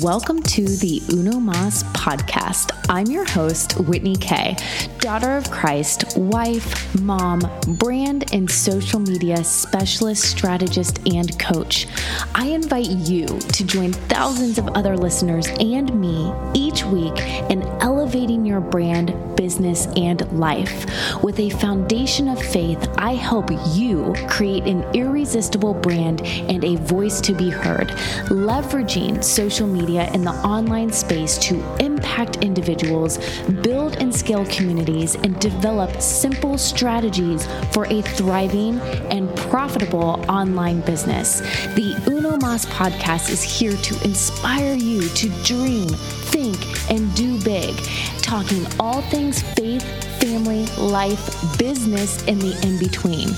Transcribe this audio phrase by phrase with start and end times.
[0.00, 2.72] Welcome to the Uno Mas podcast.
[2.88, 4.56] I'm your host, Whitney Kay,
[4.98, 7.40] daughter of Christ, wife, mom,
[7.78, 11.86] brand, and social media specialist, strategist, and coach.
[12.34, 17.18] I invite you to join thousands of other listeners and me each week
[17.48, 21.22] in elevating your brand, business, and life.
[21.22, 27.20] With a foundation of faith, I help you create an irresistible brand and a voice
[27.22, 27.88] to be heard,
[28.28, 33.18] leveraging social media media in the online space to impact individuals,
[33.62, 38.80] build and scale communities, and develop simple strategies for a thriving
[39.12, 41.40] and profitable online business.
[41.74, 45.88] The Uno Mas podcast is here to inspire you to dream,
[46.32, 46.58] think,
[46.90, 47.76] and do big,
[48.22, 49.84] talking all things faith,
[50.18, 51.24] family, life,
[51.58, 53.28] business, and the in between.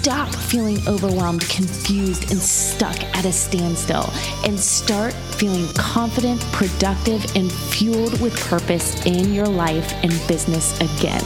[0.00, 4.10] Stop feeling overwhelmed, confused, and stuck at a standstill
[4.46, 11.22] and start feeling confident, productive, and fueled with purpose in your life and business again.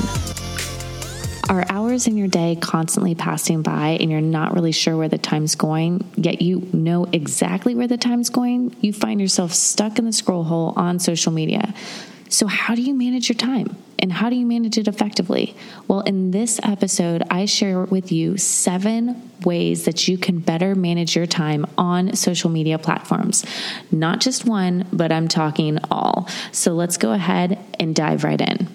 [1.48, 5.18] Are hours in your day constantly passing by and you're not really sure where the
[5.18, 8.74] time's going, yet you know exactly where the time's going?
[8.80, 11.72] You find yourself stuck in the scroll hole on social media.
[12.28, 13.76] So, how do you manage your time?
[13.98, 15.56] And how do you manage it effectively?
[15.88, 21.16] Well, in this episode, I share with you seven ways that you can better manage
[21.16, 23.44] your time on social media platforms.
[23.90, 26.28] Not just one, but I'm talking all.
[26.52, 28.68] So let's go ahead and dive right in.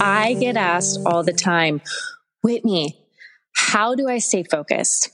[0.00, 1.80] I get asked all the time,
[2.42, 2.98] Whitney,
[3.68, 5.10] how do I stay focused?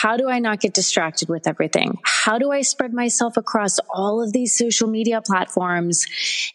[0.00, 1.98] How do I not get distracted with everything?
[2.04, 6.06] How do I spread myself across all of these social media platforms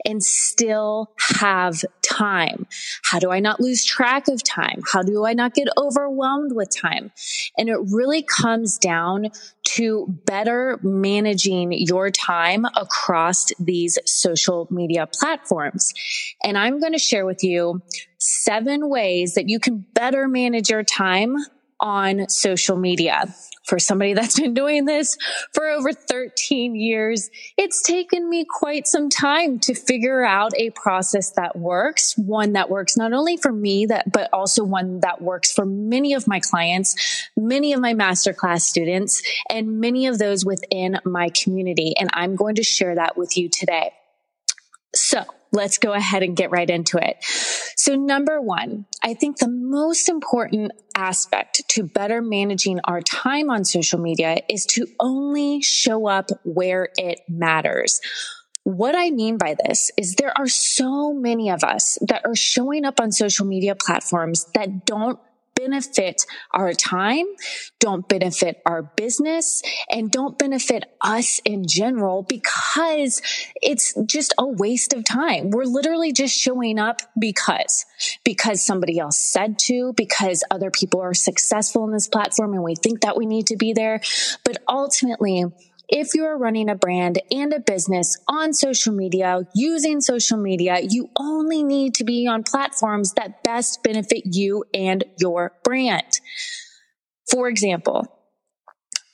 [0.05, 2.67] and still have time?
[3.03, 4.81] How do I not lose track of time?
[4.93, 7.11] How do I not get overwhelmed with time?
[7.57, 9.31] And it really comes down
[9.75, 15.93] to better managing your time across these social media platforms.
[16.45, 17.81] And I'm going to share with you
[18.19, 21.35] seven ways that you can better manage your time
[21.83, 23.35] on social media.
[23.65, 25.17] For somebody that's been doing this
[25.53, 31.31] for over 13 years, it's taken me quite some time to figure out a process
[31.33, 35.51] that works, one that works not only for me, that, but also one that works
[35.51, 40.99] for many of my clients, many of my masterclass students, and many of those within
[41.05, 41.93] my community.
[41.97, 43.91] And I'm going to share that with you today.
[44.95, 47.17] So let's go ahead and get right into it.
[47.75, 53.65] So number one, I think the most important aspect to better managing our time on
[53.65, 58.01] social media is to only show up where it matters.
[58.63, 62.85] What I mean by this is there are so many of us that are showing
[62.85, 65.19] up on social media platforms that don't
[65.55, 67.25] benefit our time,
[67.79, 73.21] don't benefit our business, and don't benefit us in general because
[73.61, 75.49] it's just a waste of time.
[75.49, 77.85] We're literally just showing up because,
[78.23, 82.75] because somebody else said to, because other people are successful in this platform and we
[82.75, 84.01] think that we need to be there.
[84.43, 85.45] But ultimately,
[85.93, 91.11] if you're running a brand and a business on social media, using social media, you
[91.15, 96.19] only need to be on platforms that best benefit you and your brand.
[97.29, 98.07] For example,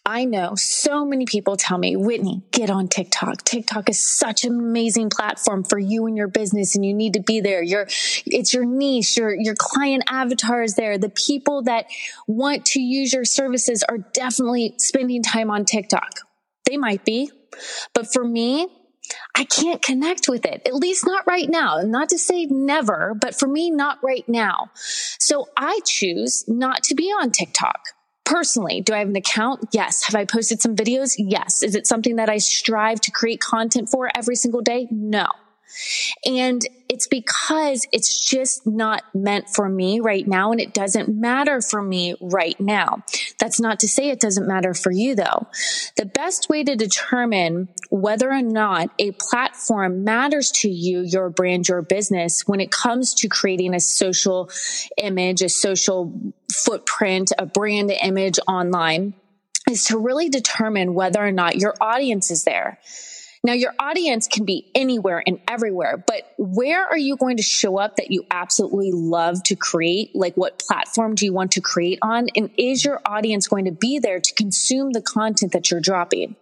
[0.05, 3.43] I know so many people tell me, Whitney, get on TikTok.
[3.43, 7.21] TikTok is such an amazing platform for you and your business and you need to
[7.21, 7.61] be there.
[7.61, 7.87] Your,
[8.25, 10.97] it's your niche, your, your client avatar is there.
[10.97, 11.87] The people that
[12.25, 16.28] want to use your services are definitely spending time on TikTok.
[16.69, 17.31] They might be.
[17.95, 18.67] But for me,
[19.35, 21.79] I can't connect with it, at least not right now.
[21.83, 24.69] Not to say never, but for me, not right now.
[24.75, 27.79] So I choose not to be on TikTok.
[28.23, 29.69] Personally, do I have an account?
[29.71, 30.03] Yes.
[30.03, 31.15] Have I posted some videos?
[31.17, 31.63] Yes.
[31.63, 34.87] Is it something that I strive to create content for every single day?
[34.91, 35.25] No.
[36.25, 40.51] And it's because it's just not meant for me right now.
[40.51, 43.03] And it doesn't matter for me right now.
[43.39, 45.47] That's not to say it doesn't matter for you though.
[45.97, 51.67] The best way to determine whether or not a platform matters to you, your brand,
[51.67, 54.49] your business, when it comes to creating a social
[54.97, 59.13] image, a social footprint, a brand image online
[59.69, 62.79] is to really determine whether or not your audience is there.
[63.41, 67.79] Now, your audience can be anywhere and everywhere, but where are you going to show
[67.79, 70.13] up that you absolutely love to create?
[70.13, 72.27] Like, what platform do you want to create on?
[72.35, 76.35] And is your audience going to be there to consume the content that you're dropping?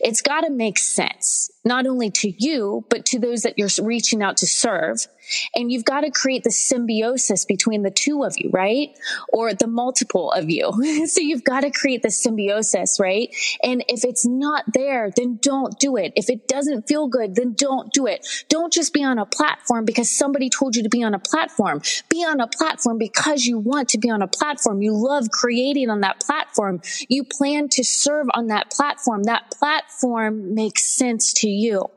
[0.00, 4.20] It's got to make sense, not only to you, but to those that you're reaching
[4.20, 5.06] out to serve.
[5.54, 8.90] And you've got to create the symbiosis between the two of you, right?
[9.32, 11.06] Or the multiple of you.
[11.06, 13.34] so you've got to create the symbiosis, right?
[13.62, 16.12] And if it's not there, then don't do it.
[16.16, 18.26] If it doesn't feel good, then don't do it.
[18.48, 21.82] Don't just be on a platform because somebody told you to be on a platform.
[22.08, 24.82] Be on a platform because you want to be on a platform.
[24.82, 26.80] You love creating on that platform.
[27.08, 29.24] You plan to serve on that platform.
[29.24, 31.90] That platform makes sense to you.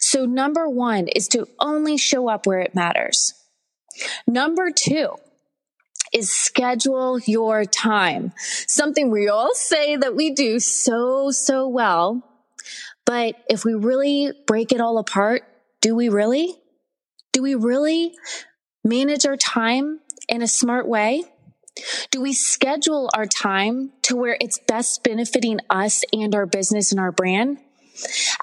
[0.00, 3.34] So number one is to only show up where it matters.
[4.26, 5.16] Number two
[6.12, 8.32] is schedule your time.
[8.36, 12.22] Something we all say that we do so, so well.
[13.04, 15.42] But if we really break it all apart,
[15.80, 16.54] do we really?
[17.32, 18.14] Do we really
[18.84, 21.24] manage our time in a smart way?
[22.10, 27.00] Do we schedule our time to where it's best benefiting us and our business and
[27.00, 27.58] our brand?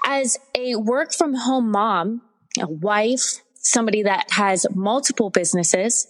[0.04, 2.22] As a work from home mom,
[2.60, 6.06] a wife, somebody that has multiple businesses,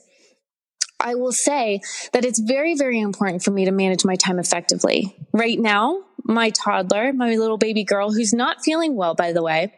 [1.03, 1.81] I will say
[2.13, 5.17] that it's very, very important for me to manage my time effectively.
[5.33, 9.73] Right now, my toddler, my little baby girl, who's not feeling well, by the way,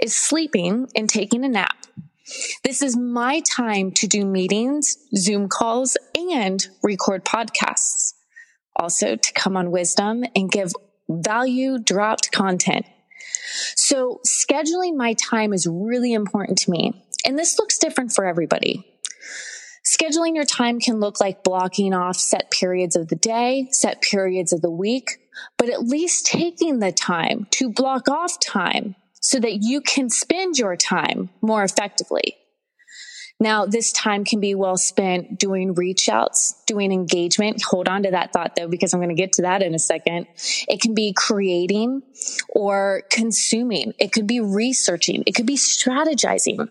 [0.00, 1.76] is sleeping and taking a nap.
[2.64, 8.14] This is my time to do meetings, Zoom calls, and record podcasts.
[8.74, 10.72] Also to come on wisdom and give
[11.08, 12.86] value dropped content.
[13.76, 17.04] So scheduling my time is really important to me.
[17.24, 18.84] And this looks different for everybody.
[19.84, 24.52] Scheduling your time can look like blocking off set periods of the day, set periods
[24.52, 25.18] of the week,
[25.56, 30.58] but at least taking the time to block off time so that you can spend
[30.58, 32.36] your time more effectively.
[33.38, 37.62] Now, this time can be well spent doing reach outs, doing engagement.
[37.62, 39.78] Hold on to that thought though, because I'm going to get to that in a
[39.78, 40.26] second.
[40.68, 42.02] It can be creating
[42.48, 43.92] or consuming.
[43.98, 45.22] It could be researching.
[45.26, 46.70] It could be strategizing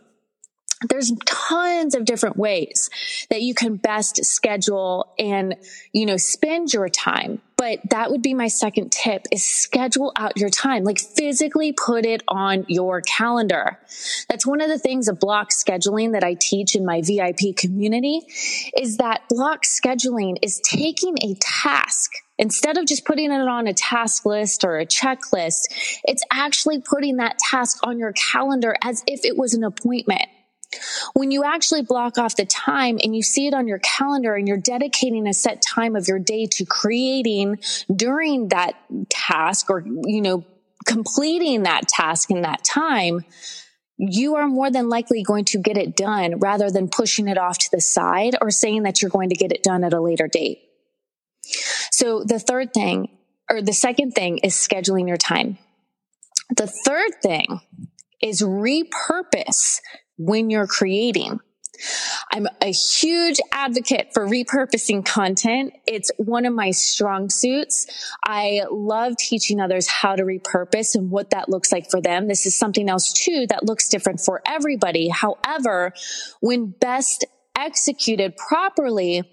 [0.90, 2.90] there's tons of different ways
[3.30, 5.56] that you can best schedule and,
[5.94, 7.42] you know, spend your time.
[7.58, 12.06] But that would be my second tip is schedule out your time, like physically put
[12.06, 13.80] it on your calendar.
[14.30, 18.22] That's one of the things of block scheduling that I teach in my VIP community
[18.78, 23.74] is that block scheduling is taking a task Instead of just putting it on a
[23.74, 25.68] task list or a checklist,
[26.04, 30.28] it's actually putting that task on your calendar as if it was an appointment.
[31.14, 34.48] When you actually block off the time and you see it on your calendar and
[34.48, 37.60] you're dedicating a set time of your day to creating
[37.94, 38.74] during that
[39.10, 40.46] task or, you know,
[40.86, 43.26] completing that task in that time,
[43.98, 47.58] you are more than likely going to get it done rather than pushing it off
[47.58, 50.28] to the side or saying that you're going to get it done at a later
[50.28, 50.60] date.
[51.92, 53.10] So the third thing
[53.50, 55.58] or the second thing is scheduling your time.
[56.56, 57.62] The third thing
[58.22, 59.80] is repurpose
[60.18, 61.40] when you're creating.
[62.32, 65.74] I'm a huge advocate for repurposing content.
[65.86, 67.88] It's one of my strong suits.
[68.26, 72.28] I love teaching others how to repurpose and what that looks like for them.
[72.28, 75.10] This is something else too that looks different for everybody.
[75.10, 75.94] However,
[76.40, 77.26] when best
[77.58, 79.24] executed properly,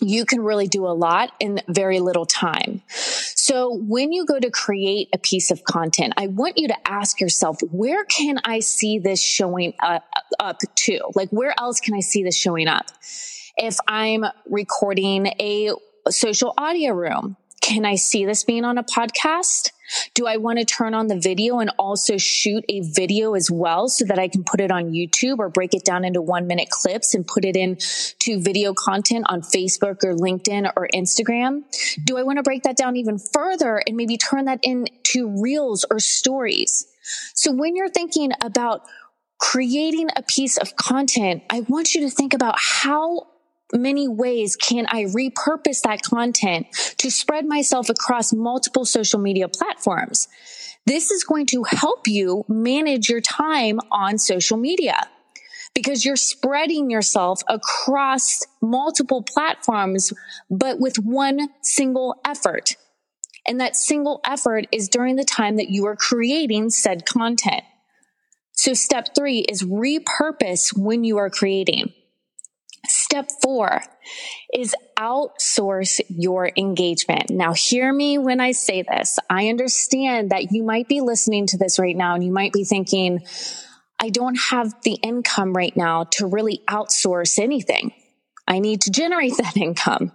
[0.00, 2.82] you can really do a lot in very little time.
[2.88, 7.20] So when you go to create a piece of content, I want you to ask
[7.20, 10.04] yourself, where can I see this showing up,
[10.38, 11.00] up to?
[11.14, 12.86] Like, where else can I see this showing up?
[13.56, 15.70] If I'm recording a
[16.08, 19.70] social audio room, can I see this being on a podcast?
[20.14, 23.88] Do I want to turn on the video and also shoot a video as well
[23.88, 26.70] so that I can put it on YouTube or break it down into one minute
[26.70, 31.62] clips and put it into video content on Facebook or LinkedIn or Instagram?
[32.04, 35.84] Do I want to break that down even further and maybe turn that into reels
[35.90, 36.86] or stories?
[37.34, 38.82] So when you're thinking about
[39.38, 43.26] creating a piece of content, I want you to think about how
[43.72, 46.66] many ways can I repurpose that content
[46.98, 50.28] to spread myself across multiple social media platforms?
[50.86, 55.08] This is going to help you manage your time on social media
[55.74, 60.12] because you're spreading yourself across multiple platforms,
[60.50, 62.76] but with one single effort.
[63.46, 67.62] And that single effort is during the time that you are creating said content.
[68.52, 71.92] So step three is repurpose when you are creating.
[72.86, 73.82] Step four
[74.54, 77.30] is outsource your engagement.
[77.30, 79.18] Now, hear me when I say this.
[79.28, 82.64] I understand that you might be listening to this right now and you might be
[82.64, 83.20] thinking,
[84.00, 87.92] I don't have the income right now to really outsource anything.
[88.48, 90.12] I need to generate that income.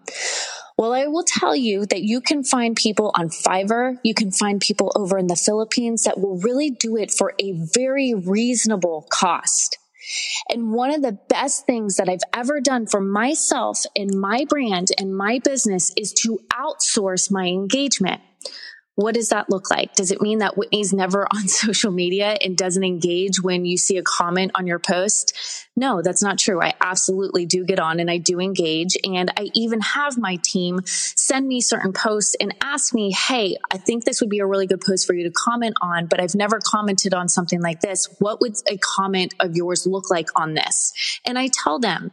[0.78, 3.98] Well, I will tell you that you can find people on Fiverr.
[4.04, 7.54] You can find people over in the Philippines that will really do it for a
[7.54, 9.78] very reasonable cost.
[10.50, 14.90] And one of the best things that I've ever done for myself and my brand
[14.98, 18.22] and my business is to outsource my engagement.
[18.96, 19.94] What does that look like?
[19.94, 23.98] Does it mean that Whitney's never on social media and doesn't engage when you see
[23.98, 25.34] a comment on your post?
[25.78, 26.62] No, that's not true.
[26.62, 28.96] I absolutely do get on and I do engage.
[29.04, 33.78] And I even have my team send me certain posts and ask me, Hey, I
[33.78, 36.36] think this would be a really good post for you to comment on, but I've
[36.36, 38.08] never commented on something like this.
[38.20, 40.94] What would a comment of yours look like on this?
[41.26, 42.12] And I tell them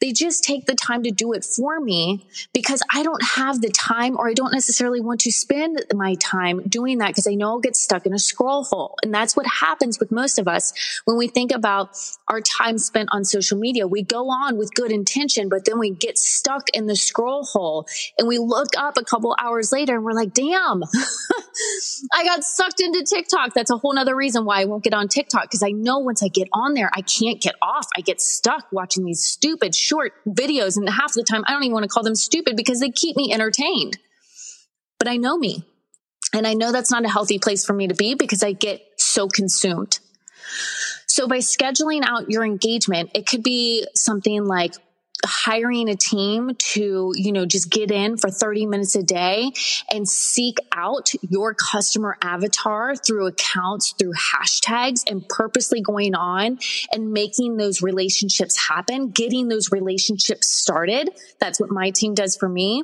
[0.00, 3.70] they just take the time to do it for me because I don't have the
[3.70, 7.50] time or I don't necessarily want to spend my time doing that because I know
[7.50, 8.96] I'll get stuck in a scroll hole.
[9.02, 10.72] And that's what happens with most of us
[11.04, 11.96] when we think about
[12.28, 13.86] our time spent on social media.
[13.86, 17.86] We go on with good intention, but then we get stuck in the scroll hole
[18.18, 20.82] and we look up a couple hours later and we're like, damn,
[22.12, 23.54] I got sucked into TikTok.
[23.54, 26.22] That's a whole nother reason why I won't get on TikTok because I know once
[26.22, 27.86] I get on there, I can't get off.
[27.96, 30.76] I get stuck watching these stupid short videos.
[30.76, 33.16] And half the time, I don't even want to call them stupid because they keep
[33.16, 33.98] me entertained.
[34.98, 35.64] But I know me.
[36.34, 38.82] And I know that's not a healthy place for me to be because I get
[38.96, 40.00] so consumed.
[41.06, 44.74] So by scheduling out your engagement, it could be something like
[45.24, 49.52] hiring a team to, you know, just get in for 30 minutes a day
[49.90, 56.58] and seek out your customer avatar through accounts, through hashtags and purposely going on
[56.92, 61.10] and making those relationships happen, getting those relationships started.
[61.40, 62.82] That's what my team does for me.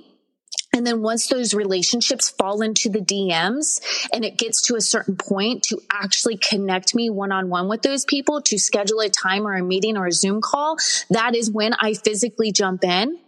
[0.72, 3.80] And then once those relationships fall into the DMs
[4.12, 7.82] and it gets to a certain point to actually connect me one on one with
[7.82, 10.76] those people to schedule a time or a meeting or a Zoom call,
[11.10, 13.18] that is when I physically jump in.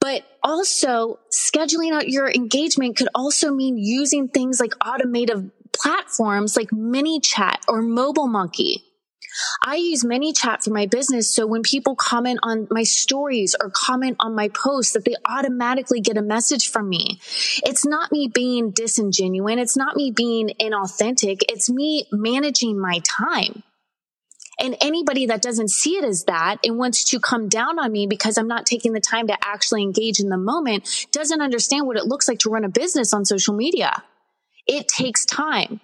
[0.00, 6.68] But also scheduling out your engagement could also mean using things like automated platforms like
[6.68, 8.84] ManyChat or Mobile Monkey.
[9.62, 11.34] I use ManyChat for my business.
[11.34, 16.00] So when people comment on my stories or comment on my posts that they automatically
[16.00, 17.20] get a message from me.
[17.64, 19.56] It's not me being disingenuous.
[19.58, 21.42] It's not me being inauthentic.
[21.48, 23.62] It's me managing my time.
[24.60, 28.06] And anybody that doesn't see it as that and wants to come down on me
[28.06, 31.96] because I'm not taking the time to actually engage in the moment doesn't understand what
[31.96, 34.02] it looks like to run a business on social media.
[34.66, 35.80] It takes time.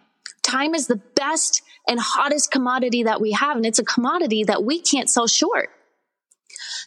[0.51, 3.57] Time is the best and hottest commodity that we have.
[3.57, 5.71] And it's a commodity that we can't sell short.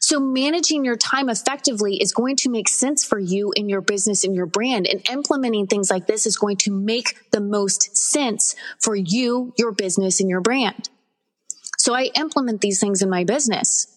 [0.01, 4.25] So managing your time effectively is going to make sense for you in your business
[4.25, 4.85] and your brand.
[4.85, 9.71] And implementing things like this is going to make the most sense for you, your
[9.71, 10.89] business and your brand.
[11.77, 13.87] So I implement these things in my business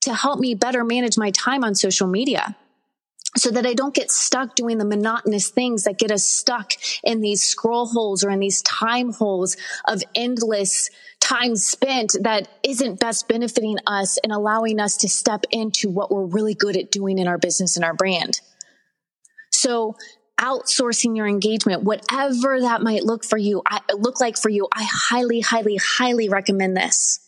[0.00, 2.56] to help me better manage my time on social media
[3.36, 6.72] so that I don't get stuck doing the monotonous things that get us stuck
[7.04, 9.56] in these scroll holes or in these time holes
[9.86, 15.88] of endless time spent that isn't best benefiting us and allowing us to step into
[15.88, 18.40] what we're really good at doing in our business and our brand.
[19.50, 19.96] So
[20.40, 24.88] outsourcing your engagement, whatever that might look for you, I, look like for you, I
[24.90, 27.20] highly, highly, highly recommend this.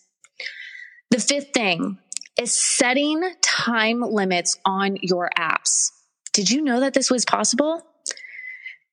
[1.10, 1.98] The fifth thing
[2.40, 5.90] is setting time limits on your apps.
[6.32, 7.82] Did you know that this was possible?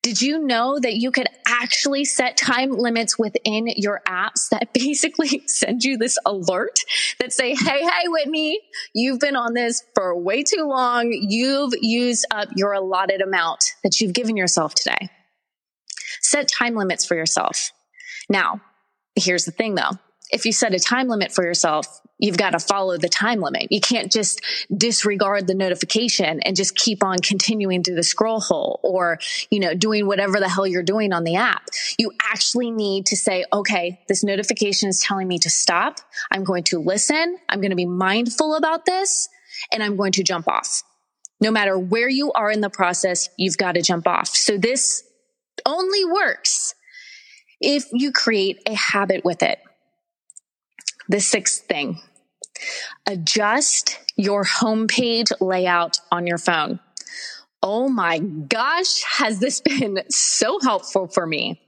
[0.02, 5.42] Did you know that you could actually set time limits within your apps that basically
[5.46, 6.78] send you this alert
[7.18, 8.60] that say, Hey, hey, Whitney,
[8.94, 11.12] you've been on this for way too long.
[11.12, 15.10] You've used up your allotted amount that you've given yourself today.
[16.22, 17.72] Set time limits for yourself.
[18.28, 18.60] Now,
[19.16, 19.98] here's the thing though
[20.30, 23.68] if you set a time limit for yourself, you've got to follow the time limit.
[23.70, 24.40] You can't just
[24.74, 29.18] disregard the notification and just keep on continuing to the scroll hole or,
[29.50, 31.68] you know, doing whatever the hell you're doing on the app.
[31.98, 36.00] You actually need to say, okay, this notification is telling me to stop.
[36.30, 37.38] I'm going to listen.
[37.48, 39.28] I'm going to be mindful about this
[39.72, 40.82] and I'm going to jump off.
[41.40, 44.28] No matter where you are in the process, you've got to jump off.
[44.28, 45.02] So this
[45.64, 46.74] only works
[47.60, 49.58] if you create a habit with it.
[51.08, 52.00] The sixth thing,
[53.06, 56.80] adjust your homepage layout on your phone.
[57.62, 61.60] Oh my gosh, has this been so helpful for me?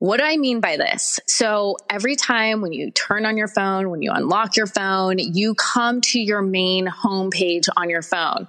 [0.00, 1.18] What do I mean by this?
[1.26, 5.56] So every time when you turn on your phone, when you unlock your phone, you
[5.56, 8.46] come to your main homepage on your phone.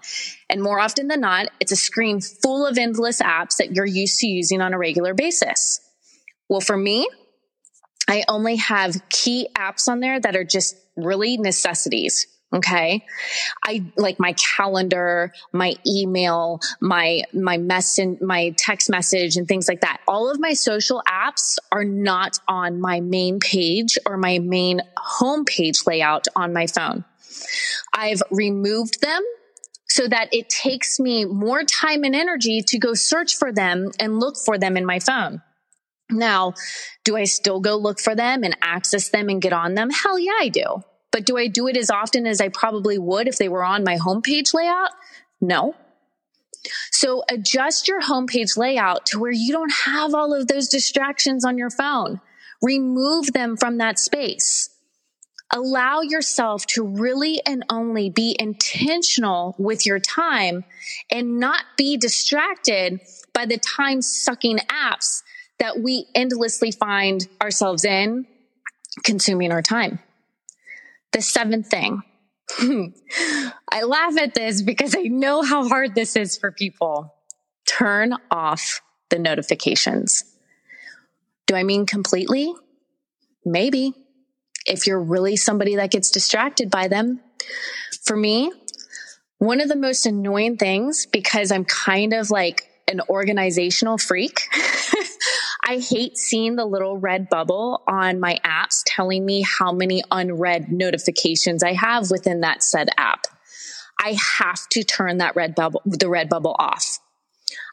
[0.48, 4.20] And more often than not, it's a screen full of endless apps that you're used
[4.20, 5.82] to using on a regular basis.
[6.50, 7.10] Well, for me,
[8.10, 13.06] I only have key apps on there that are just really necessities, Okay.
[13.64, 19.82] I like my calendar, my email, my, my message, my text message and things like
[19.82, 20.02] that.
[20.08, 25.86] All of my social apps are not on my main page or my main homepage
[25.86, 27.06] layout on my phone.
[27.94, 29.22] I've removed them
[29.88, 34.20] so that it takes me more time and energy to go search for them and
[34.20, 35.44] look for them in my phone.
[36.10, 36.54] Now,
[37.04, 39.90] do I still go look for them and access them and get on them?
[39.92, 40.84] Hell yeah, I do.
[41.12, 43.84] But do I do it as often as I probably would if they were on
[43.84, 44.92] my homepage layout?
[45.42, 45.76] No.
[46.92, 51.58] So adjust your homepage layout to where you don't have all of those distractions on
[51.58, 52.22] your phone.
[52.62, 54.70] Remove them from that space.
[55.52, 60.64] Allow yourself to really and only be intentional with your time
[61.10, 63.00] and not be distracted
[63.34, 65.24] by the time sucking apps
[65.60, 68.26] that we endlessly find ourselves in
[69.04, 70.00] consuming our time.
[71.12, 72.02] The seventh thing.
[73.72, 77.14] I laugh at this because I know how hard this is for people.
[77.68, 80.24] Turn off the notifications.
[81.48, 82.54] Do I mean completely?
[83.46, 83.94] Maybe.
[84.66, 87.22] If you're really somebody that gets distracted by them.
[88.04, 88.52] For me,
[89.40, 94.42] one of the most annoying things, because I'm kind of like an organizational freak,
[95.70, 100.72] I hate seeing the little red bubble on my apps telling me how many unread
[100.72, 103.28] notifications I have within that said app.
[104.04, 106.98] I have to turn that red bubble, the red bubble off.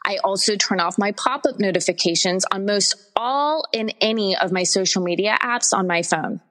[0.05, 4.61] I also turn off my pop up notifications on most all in any of my
[4.61, 6.41] social media apps on my phone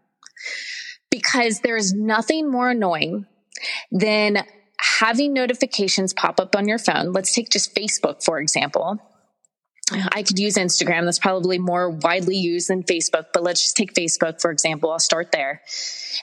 [1.13, 3.25] because there's nothing more annoying
[3.93, 4.45] than
[4.99, 7.13] having notifications pop up on your phone.
[7.13, 9.01] Let's take just Facebook, for example.
[9.93, 11.05] I could use Instagram.
[11.05, 14.91] That's probably more widely used than Facebook, but let's just take Facebook, for example.
[14.91, 15.63] I'll start there.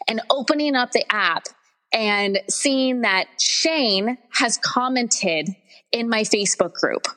[0.07, 1.45] And opening up the app
[1.93, 5.49] and seeing that Shane has commented
[5.91, 7.07] in my Facebook group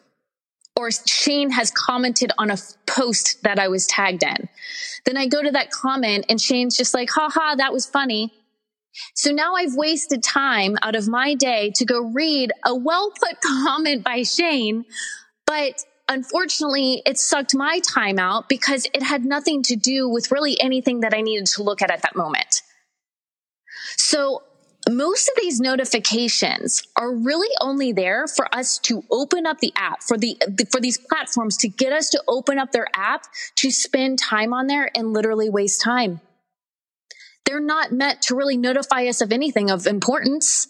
[0.76, 4.48] or Shane has commented on a post that I was tagged in.
[5.04, 8.32] Then I go to that comment and Shane's just like, haha, that was funny.
[9.14, 13.40] So now I've wasted time out of my day to go read a well put
[13.42, 14.84] comment by Shane,
[15.46, 20.60] but unfortunately, it sucked my time out because it had nothing to do with really
[20.60, 22.62] anything that I needed to look at at that moment.
[23.96, 24.42] So
[24.88, 30.02] most of these notifications are really only there for us to open up the app
[30.02, 30.36] for the,
[30.70, 33.24] for these platforms to get us to open up their app
[33.56, 36.20] to spend time on there and literally waste time.
[37.44, 40.68] They're not meant to really notify us of anything of importance.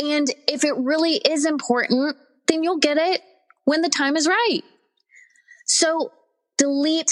[0.00, 2.16] And if it really is important,
[2.48, 3.22] then you'll get it
[3.66, 4.62] when the time is right.
[5.66, 6.12] So
[6.56, 7.10] delete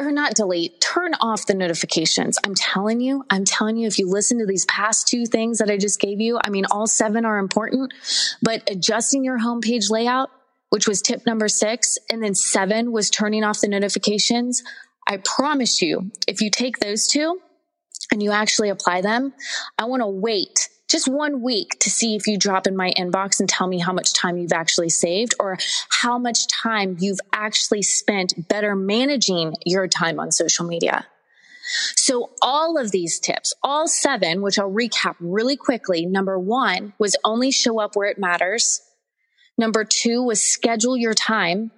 [0.00, 2.38] or not delete, turn off the notifications.
[2.42, 5.68] I'm telling you, I'm telling you, if you listen to these past two things that
[5.68, 7.92] I just gave you, I mean, all seven are important,
[8.40, 10.30] but adjusting your homepage layout,
[10.70, 14.62] which was tip number six, and then seven was turning off the notifications.
[15.06, 17.38] I promise you, if you take those two
[18.10, 19.34] and you actually apply them,
[19.78, 23.38] I want to wait just one week to see if you drop in my inbox
[23.38, 25.56] and tell me how much time you've actually saved or
[25.88, 31.06] how much time you've actually spent better managing your time on social media.
[31.94, 36.04] So all of these tips, all seven, which I'll recap really quickly.
[36.06, 38.80] Number one was only show up where it matters.
[39.56, 41.70] Number two was schedule your time.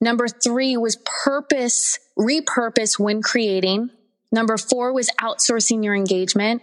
[0.00, 3.90] Number three was purpose, repurpose when creating.
[4.32, 6.62] Number four was outsourcing your engagement.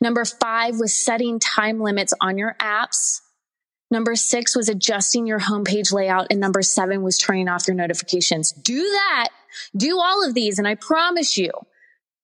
[0.00, 3.20] Number five was setting time limits on your apps.
[3.90, 6.28] Number six was adjusting your homepage layout.
[6.30, 8.52] And number seven was turning off your notifications.
[8.52, 9.28] Do that.
[9.76, 10.58] Do all of these.
[10.58, 11.50] And I promise you,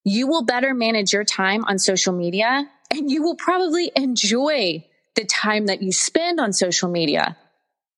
[0.04, 4.84] you will better manage your time on social media and you will probably enjoy
[5.14, 7.36] the time that you spend on social media